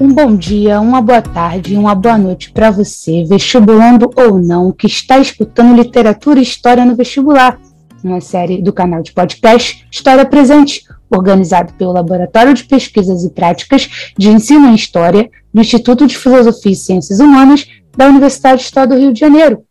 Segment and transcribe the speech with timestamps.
[0.00, 4.72] Um bom dia, uma boa tarde e uma boa noite para você, vestibulando ou não,
[4.72, 7.60] que está escutando literatura e história no vestibular,
[8.02, 14.12] uma série do canal de podcast História Presente, organizado pelo Laboratório de Pesquisas e Práticas
[14.18, 17.64] de Ensino em História do Instituto de Filosofia e Ciências Humanas
[17.96, 19.62] da Universidade Estado do Rio de Janeiro.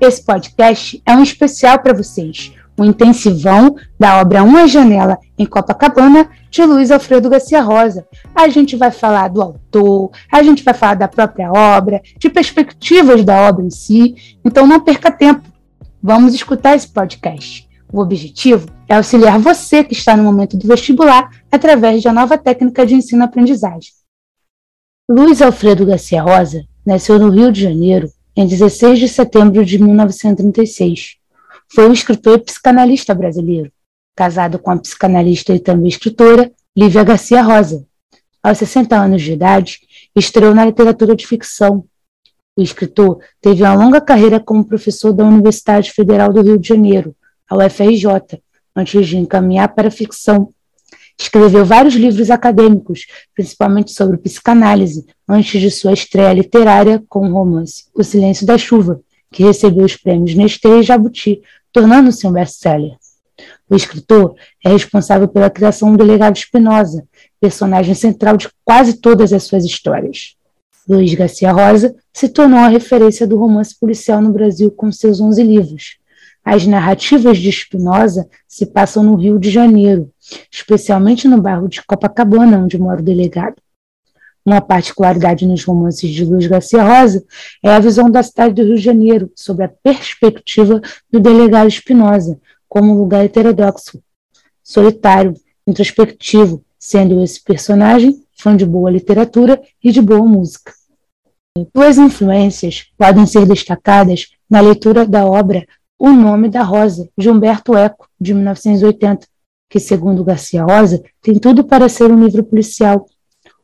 [0.00, 2.52] Esse podcast é um especial para vocês
[2.82, 8.06] o intensivão da obra Uma Janela em Copacabana, de Luiz Alfredo Garcia Rosa.
[8.34, 13.24] A gente vai falar do autor, a gente vai falar da própria obra, de perspectivas
[13.24, 15.42] da obra em si, então não perca tempo.
[16.02, 17.68] Vamos escutar esse podcast.
[17.92, 22.84] O objetivo é auxiliar você que está no momento do vestibular através uma nova técnica
[22.84, 23.92] de ensino-aprendizagem.
[25.08, 31.21] Luiz Alfredo Garcia Rosa nasceu no Rio de Janeiro em 16 de setembro de 1936
[31.74, 33.72] foi um escritor e psicanalista brasileiro,
[34.14, 37.86] casado com a psicanalista e também escritora Lívia Garcia Rosa.
[38.42, 39.80] Aos 60 anos de idade,
[40.14, 41.84] estreou na literatura de ficção.
[42.54, 47.16] O escritor teve uma longa carreira como professor da Universidade Federal do Rio de Janeiro,
[47.48, 48.42] a UFRJ,
[48.76, 50.52] antes de encaminhar para a ficção.
[51.18, 57.84] Escreveu vários livros acadêmicos, principalmente sobre psicanálise, antes de sua estreia literária com o romance
[57.94, 59.00] O Silêncio da Chuva,
[59.30, 61.40] que recebeu os prêmios Nestlé e Jabuti
[61.72, 62.96] tornando-se um best-seller.
[63.68, 64.34] O escritor
[64.64, 67.04] é responsável pela criação do delegado Espinosa,
[67.40, 70.36] personagem central de quase todas as suas histórias.
[70.88, 75.42] Luiz Garcia Rosa se tornou a referência do romance policial no Brasil com seus 11
[75.42, 75.96] livros.
[76.44, 80.10] As narrativas de Espinosa se passam no Rio de Janeiro,
[80.50, 83.54] especialmente no bairro de Copacabana, onde mora o delegado.
[84.44, 87.24] Uma particularidade nos romances de Luiz Garcia Rosa
[87.62, 92.40] é a visão da cidade do Rio de Janeiro sob a perspectiva do delegado Espinosa,
[92.68, 94.02] como um lugar heterodoxo,
[94.62, 95.34] solitário,
[95.66, 100.72] introspectivo, sendo esse personagem fã de boa literatura e de boa música.
[101.72, 105.64] Duas influências podem ser destacadas na leitura da obra
[105.98, 109.26] O Nome da Rosa, de Humberto Eco, de 1980,
[109.70, 113.06] que, segundo Garcia Rosa, tem tudo para ser um livro policial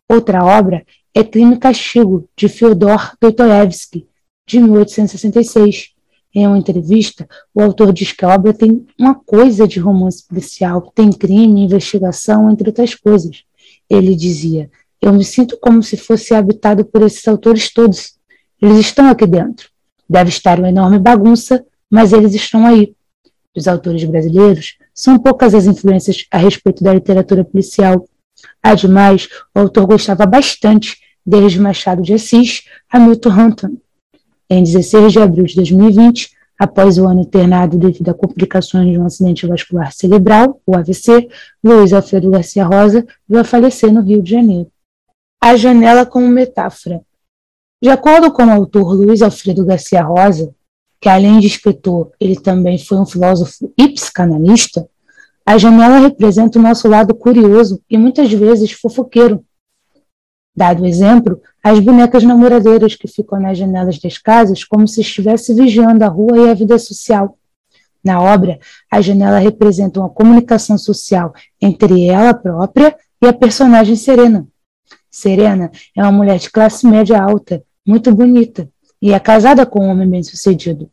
[0.09, 4.07] Outra obra é Crime e Castigo, de Fyodor Dostoevsky,
[4.47, 5.91] de 1866.
[6.35, 10.93] Em uma entrevista, o autor diz que a obra tem uma coisa de romance policial,
[10.95, 13.45] tem crime, investigação, entre outras coisas.
[13.89, 14.71] Ele dizia:
[15.01, 18.15] Eu me sinto como se fosse habitado por esses autores todos.
[18.61, 19.69] Eles estão aqui dentro.
[20.09, 22.95] Deve estar uma enorme bagunça, mas eles estão aí.
[23.55, 28.07] Dos autores brasileiros, são poucas as influências a respeito da literatura policial.
[28.63, 33.77] Ademais, o autor gostava bastante desde Machado de Assis a Milton Hunton.
[34.49, 39.05] Em 16 de abril de 2020, após o ano internado devido a complicações de um
[39.05, 41.29] acidente vascular cerebral, o AVC,
[41.63, 44.71] Luiz Alfredo Garcia Rosa veio a falecer no Rio de Janeiro.
[45.41, 47.03] A janela como metáfora.
[47.81, 50.53] De acordo com o autor Luiz Alfredo Garcia Rosa,
[51.01, 54.89] que além de escritor, ele também foi um filósofo e psicanalista,
[55.49, 59.43] a janela representa o nosso lado curioso e muitas vezes fofoqueiro.
[60.55, 65.55] Dado o exemplo, as bonecas namoradeiras que ficam nas janelas das casas como se estivesse
[65.55, 67.39] vigiando a rua e a vida social.
[68.05, 68.61] Na obra,
[68.91, 74.47] a janela representa uma comunicação social entre ela própria e a personagem Serena.
[75.11, 78.69] Serena é uma mulher de classe média alta, muito bonita,
[79.01, 80.91] e é casada com um homem bem-sucedido.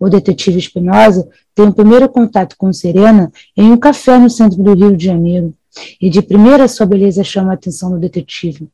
[0.00, 4.74] O detetive Espinosa tem o primeiro contato com Serena em um café no centro do
[4.74, 5.52] Rio de Janeiro,
[6.00, 8.68] e de primeira sua beleza chama a atenção do detetive.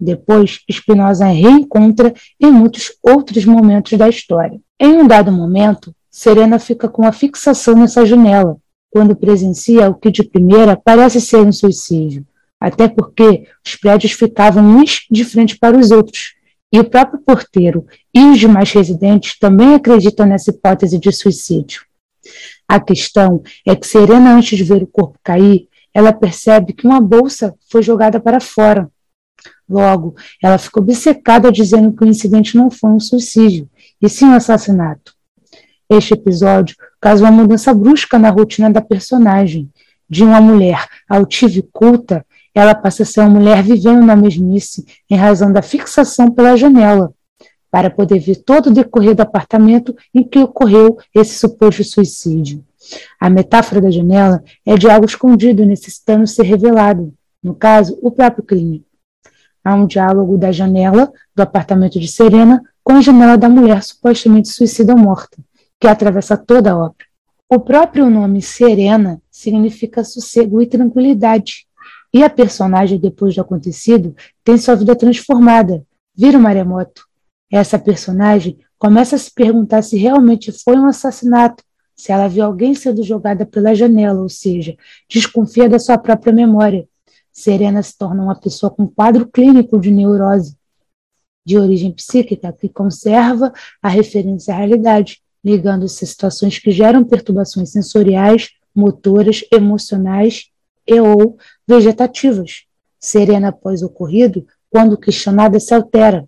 [0.00, 4.58] Depois, Espinosa reencontra em muitos outros momentos da história.
[4.80, 8.56] Em um dado momento, Serena fica com a fixação nessa janela,
[8.90, 12.26] quando presencia o que de primeira parece ser um suicídio,
[12.58, 16.32] até porque os prédios ficavam uns de frente para os outros,
[16.72, 17.84] e o próprio porteiro
[18.14, 21.82] e os demais residentes também acreditam nessa hipótese de suicídio.
[22.68, 27.00] A questão é que Serena, antes de ver o corpo cair, ela percebe que uma
[27.00, 28.90] bolsa foi jogada para fora.
[29.68, 33.68] Logo, ela fica obcecada dizendo que o incidente não foi um suicídio,
[34.00, 35.14] e sim um assassinato.
[35.90, 39.70] Este episódio causa uma mudança brusca na rotina da personagem.
[40.08, 44.84] De uma mulher altiva e culta, ela passa a ser uma mulher vivendo na mesmice
[45.08, 47.12] em razão da fixação pela janela,
[47.72, 52.62] para poder ver todo o decorrer do apartamento em que ocorreu esse suposto suicídio.
[53.18, 58.44] A metáfora da janela é de algo escondido necessitando ser revelado, no caso, o próprio
[58.44, 58.84] crime.
[59.64, 64.48] Há um diálogo da janela do apartamento de Serena com a janela da mulher supostamente
[64.48, 65.38] suicida ou morta,
[65.80, 67.06] que atravessa toda a obra.
[67.48, 71.66] O próprio nome Serena significa sossego e tranquilidade,
[72.14, 74.14] E a personagem, depois do acontecido,
[74.44, 75.82] tem sua vida transformada,
[76.14, 77.06] vira um maremoto.
[77.52, 81.62] Essa personagem começa a se perguntar se realmente foi um assassinato,
[81.94, 84.74] se ela viu alguém sendo jogada pela janela, ou seja,
[85.06, 86.88] desconfia da sua própria memória.
[87.30, 90.56] Serena se torna uma pessoa com quadro clínico de neurose,
[91.44, 93.52] de origem psíquica, que conserva
[93.82, 100.46] a referência à realidade, ligando-se a situações que geram perturbações sensoriais, motoras, emocionais
[100.86, 101.36] e ou
[101.68, 102.64] vegetativas.
[102.98, 106.26] Serena, após o ocorrido, quando questionada, se altera.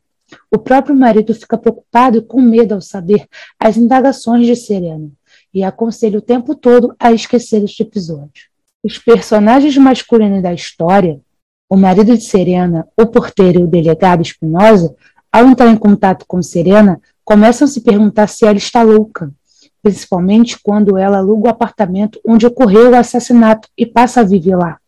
[0.50, 3.26] O próprio marido fica preocupado e com medo ao saber
[3.58, 5.10] as indagações de Serena
[5.52, 8.48] e aconselha o tempo todo a esquecer este episódio.
[8.82, 11.20] Os personagens masculinos da história,
[11.68, 14.94] o marido de Serena, o porteiro e o delegado Espinosa,
[15.32, 19.32] ao entrar em contato com Serena, começam a se perguntar se ela está louca,
[19.82, 24.78] principalmente quando ela aluga o apartamento onde ocorreu o assassinato e passa a viver lá.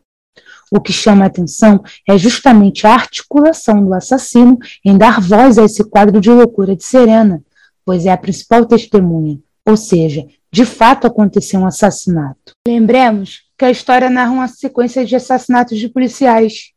[0.71, 5.65] O que chama a atenção é justamente a articulação do assassino em dar voz a
[5.65, 7.43] esse quadro de loucura de Serena,
[7.85, 12.53] pois é a principal testemunha, ou seja, de fato aconteceu um assassinato.
[12.67, 16.73] Lembremos que a história narra uma sequência de assassinatos de policiais.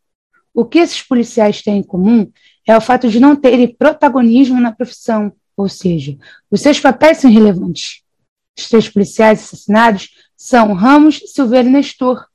[0.54, 2.32] O que esses policiais têm em comum
[2.68, 6.16] é o fato de não terem protagonismo na profissão, ou seja,
[6.52, 8.02] os seus papéis são relevantes.
[8.58, 12.29] Os três policiais assassinados são Ramos, Silveira e Nestor,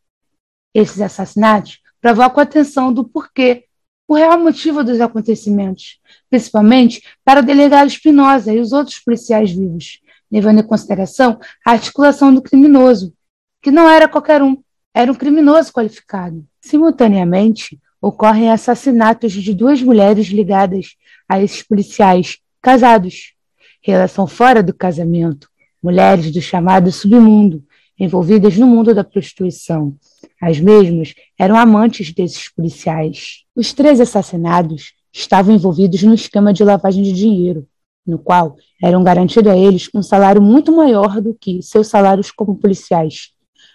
[0.74, 3.64] esses assassinatos provocam a atenção do porquê,
[4.06, 5.98] o real motivo dos acontecimentos,
[6.28, 10.00] principalmente para o delegado Espinosa e os outros policiais vivos,
[10.30, 13.14] levando em consideração a articulação do criminoso,
[13.62, 14.62] que não era qualquer um,
[14.92, 16.44] era um criminoso qualificado.
[16.60, 20.94] Simultaneamente, ocorrem assassinatos de duas mulheres ligadas
[21.26, 23.32] a esses policiais casados,
[23.80, 25.48] relação fora do casamento,
[25.82, 27.64] mulheres do chamado submundo,
[27.98, 29.96] envolvidas no mundo da prostituição.
[30.40, 33.44] As mesmas eram amantes desses policiais.
[33.54, 37.66] Os três assassinados estavam envolvidos no esquema de lavagem de dinheiro,
[38.06, 42.56] no qual eram garantido a eles um salário muito maior do que seus salários como
[42.56, 43.30] policiais.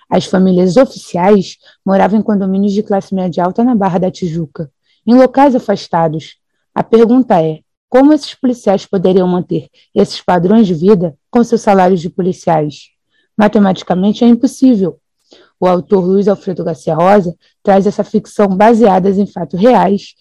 [0.10, 4.72] As famílias oficiais moravam em condomínios de classe média alta na Barra da Tijuca,
[5.06, 6.38] em locais afastados.
[6.74, 12.01] A pergunta é: como esses policiais poderiam manter esses padrões de vida com seus salários
[12.01, 12.90] de policiais?
[13.38, 15.00] Matematicamente é impossível.
[15.59, 20.13] O autor Luiz Alfredo Garcia Rosa traz essa ficção baseada em fatos reais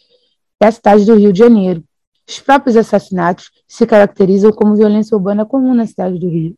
[0.61, 1.85] da cidade do Rio de Janeiro.
[2.29, 6.57] Os próprios assassinatos se caracterizam como violência urbana comum na cidade do Rio.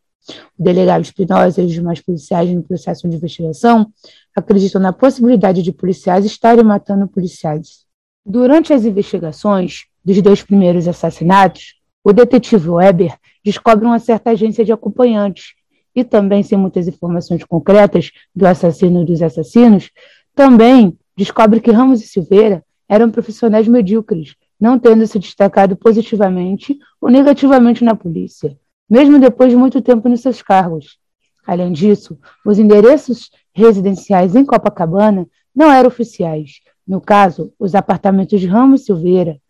[0.59, 3.93] O delegado Espinosa e os demais policiais no processo de investigação
[4.35, 7.85] acreditam na possibilidade de policiais estarem matando policiais.
[8.25, 14.73] Durante as investigações dos dois primeiros assassinatos, o detetive Weber descobre uma certa agência de
[14.73, 15.55] acompanhantes
[15.95, 19.91] e também sem muitas informações concretas do assassino e dos assassinos,
[20.35, 27.11] também descobre que Ramos e Silveira eram profissionais medíocres, não tendo se destacado positivamente ou
[27.11, 28.57] negativamente na polícia,
[28.89, 30.99] mesmo depois de muito tempo nos seus cargos.
[31.47, 36.61] Além disso, os endereços residenciais em Copacabana não eram oficiais.
[36.87, 39.41] No caso, os apartamentos de Ramos e Silveira,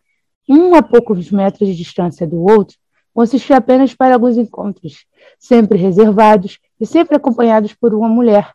[0.47, 2.77] um a poucos metros de distância do outro,
[3.13, 5.05] consistia apenas para alguns encontros,
[5.37, 8.53] sempre reservados e sempre acompanhados por uma mulher.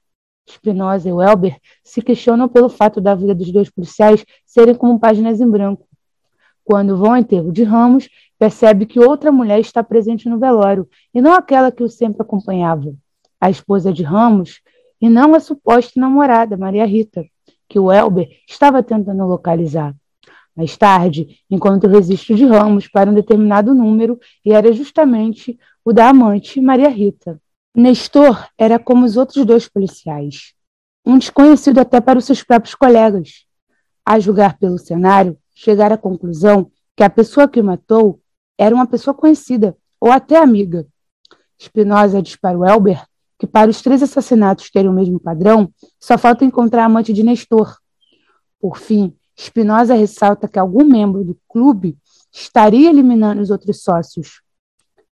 [0.49, 5.41] Spinoza e Welber se questionam pelo fato da vida dos dois policiais serem como páginas
[5.41, 5.87] em branco.
[6.65, 8.09] Quando vão ao enterro de Ramos,
[8.39, 12.95] percebe que outra mulher está presente no velório, e não aquela que o sempre acompanhava.
[13.41, 14.61] A esposa de Ramos,
[15.01, 17.25] e não a suposta namorada, Maria Rita,
[17.69, 19.95] que o Elber estava tentando localizar.
[20.57, 25.93] Mais tarde, encontra o registro de Ramos para um determinado número e era justamente o
[25.93, 27.41] da amante Maria Rita.
[27.77, 30.55] Nestor era como os outros dois policiais,
[31.05, 33.45] um desconhecido até para os seus próprios colegas.
[34.05, 38.21] A julgar pelo cenário, chegar à conclusão que a pessoa que o matou
[38.57, 40.87] era uma pessoa conhecida ou até amiga.
[41.61, 43.05] Spinoza diz para o Elber
[43.39, 45.71] que para os três assassinatos terem o mesmo padrão,
[46.01, 47.77] só falta encontrar a amante de Nestor.
[48.59, 51.99] Por fim, Spinoza ressalta que algum membro do clube
[52.33, 54.41] estaria eliminando os outros sócios.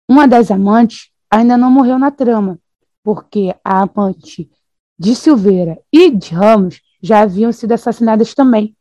[0.08, 2.58] Uma das amantes ainda não morreu na trama,
[3.02, 4.50] porque a amante
[4.98, 8.76] de Silveira e de Ramos já haviam sido assassinadas também.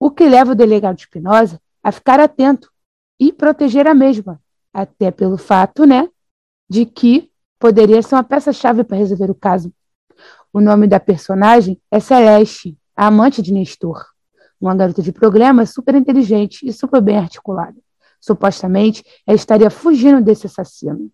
[0.00, 2.70] O que leva o delegado Spinoza a ficar atento
[3.20, 4.40] e proteger a mesma,
[4.72, 6.08] até pelo fato, né,
[6.68, 9.72] de que poderia ser uma peça-chave para resolver o caso.
[10.52, 14.04] O nome da personagem é Celeste, a amante de Nestor,
[14.60, 17.76] uma garota de programa super inteligente e super bem articulada.
[18.20, 21.08] Supostamente, ela estaria fugindo desse assassino.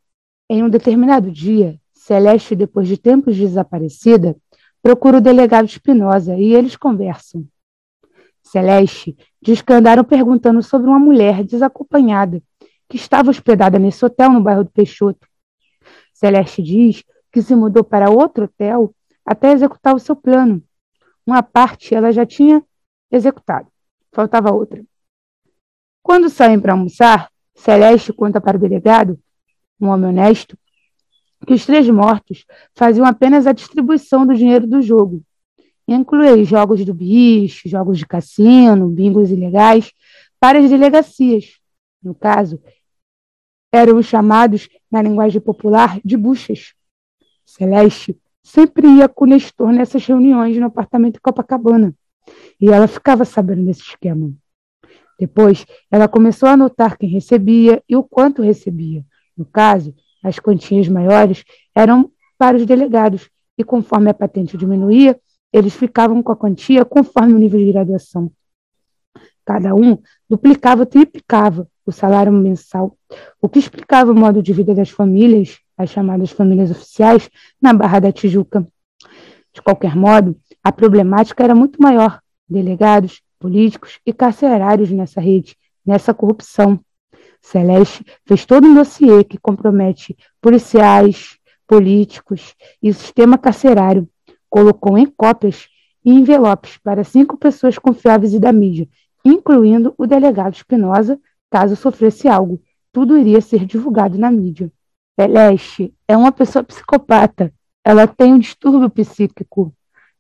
[0.49, 4.35] Em um determinado dia, Celeste, depois de tempos desaparecida,
[4.83, 7.47] procura o delegado Espinosa e eles conversam.
[8.43, 12.43] Celeste diz que andaram perguntando sobre uma mulher desacompanhada
[12.89, 15.29] que estava hospedada nesse hotel no bairro do Peixoto.
[16.15, 20.63] Celeste diz que se mudou para outro hotel até executar o seu plano.
[21.27, 22.63] Uma parte ela já tinha
[23.11, 23.69] executado,
[24.13, 24.85] faltava outra.
[26.03, 29.19] Quando saem para almoçar, Celeste conta para o delegado,
[29.81, 30.59] um homem honesto,
[31.47, 35.23] que os três mortos faziam apenas a distribuição do dinheiro do jogo.
[35.87, 39.93] Inclui jogos do bicho, jogos de cassino, bingos ilegais,
[40.41, 41.59] para as delegacias.
[42.03, 42.61] No caso,
[43.73, 46.75] eram os chamados, na linguagem popular, de buchas.
[47.45, 51.95] Celeste sempre ia com o Nestor nessas reuniões no apartamento Copacabana,
[52.61, 54.31] e ela ficava sabendo desse esquema.
[55.19, 59.05] Depois, ela começou a notar quem recebia e o quanto recebia.
[59.37, 65.19] No caso, as quantias maiores eram para os delegados, e conforme a patente diminuía,
[65.53, 68.31] eles ficavam com a quantia conforme o nível de graduação.
[69.45, 69.99] Cada um
[70.29, 72.97] duplicava, triplicava o salário mensal,
[73.41, 77.29] o que explicava o modo de vida das famílias, as chamadas famílias oficiais,
[77.61, 78.67] na Barra da Tijuca.
[79.53, 82.21] De qualquer modo, a problemática era muito maior.
[82.49, 86.81] Delegados, políticos e carcerários nessa rede, nessa corrupção.
[87.41, 94.09] Celeste fez todo um dossiê que compromete policiais, políticos e sistema carcerário.
[94.49, 95.69] Colocou em cópias
[96.05, 98.89] e envelopes para cinco pessoas confiáveis e da mídia,
[99.25, 101.19] incluindo o delegado Espinosa,
[101.51, 102.61] caso sofresse algo.
[102.93, 104.71] Tudo iria ser divulgado na mídia.
[105.19, 107.53] Celeste é uma pessoa psicopata.
[107.85, 109.73] Ela tem um distúrbio psíquico.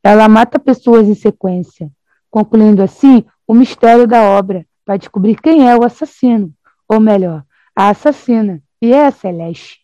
[0.02, 1.90] Ela mata pessoas em sequência,
[2.30, 6.52] concluindo assim o mistério da obra para descobrir quem é o assassino
[6.88, 9.80] ou melhor, a assassina, e é a Celeste.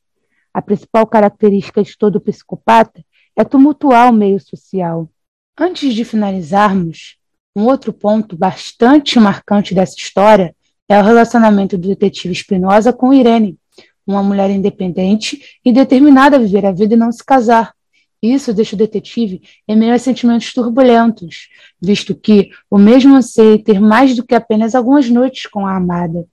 [0.52, 3.04] A principal característica de todo psicopata
[3.36, 5.08] é tumultuar o meio social.
[5.58, 7.16] Antes de finalizarmos,
[7.54, 10.54] um outro ponto bastante marcante dessa história
[10.88, 13.58] é o relacionamento do detetive Espinosa com Irene,
[14.10, 17.72] uma mulher independente e determinada a viver a vida e não se casar.
[18.22, 21.48] Isso deixa o detetive em meio a sentimentos turbulentos,
[21.80, 26.26] visto que o mesmo anseia ter mais do que apenas algumas noites com a amada.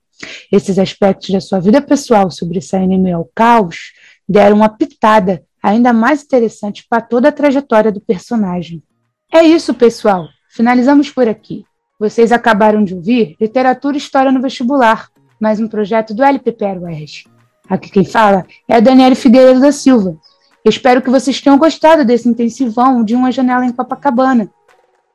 [0.51, 3.93] Esses aspectos da sua vida pessoal sobressaindo em meio ao caos
[4.27, 8.83] deram uma pitada ainda mais interessante para toda a trajetória do personagem.
[9.31, 10.27] É isso, pessoal.
[10.49, 11.65] Finalizamos por aqui.
[11.99, 17.36] Vocês acabaram de ouvir Literatura e História no Vestibular, mais um projeto do LPP UERJ.
[17.69, 20.17] Aqui quem fala é a Daniela Figueiredo da Silva.
[20.63, 24.49] Espero que vocês tenham gostado desse intensivão de uma janela em Copacabana,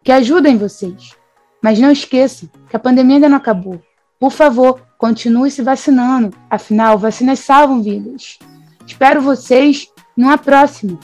[0.02, 1.16] que ajudem vocês.
[1.62, 3.80] Mas não esqueçam que a pandemia ainda não acabou.
[4.18, 8.38] Por favor, continue se vacinando, afinal, vacinas salvam vidas.
[8.87, 10.99] Espero vocês numa próxima.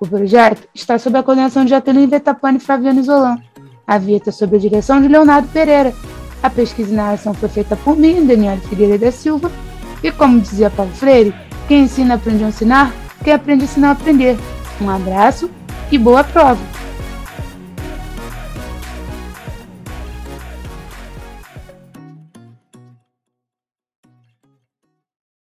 [0.00, 3.38] O projeto está sob a coordenação de Jatelino Vetapane e Fabiano Isolan.
[3.86, 5.94] A vinheta é sob a direção de Leonardo Pereira.
[6.42, 9.50] A pesquisa e narração foi feita por mim, Daniel Figueiredo da Silva.
[10.02, 11.34] E como dizia Paulo Freire,
[11.68, 12.92] quem ensina aprende a ensinar,
[13.22, 14.36] quem aprende a ensinar a aprender.
[14.80, 15.50] Um abraço
[15.90, 16.58] e boa prova!